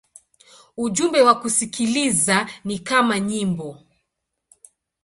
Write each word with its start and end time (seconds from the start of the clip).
Ujumbe 0.77 1.21
wa 1.21 1.35
kusikiliza 1.39 2.49
ni 2.65 2.79
kama 2.79 3.19
nyimbo. 3.19 3.81